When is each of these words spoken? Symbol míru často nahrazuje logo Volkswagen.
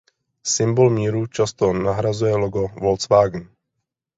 Symbol 0.45 0.89
míru 0.89 1.27
často 1.27 1.73
nahrazuje 1.73 2.35
logo 2.35 2.67
Volkswagen. 2.67 3.49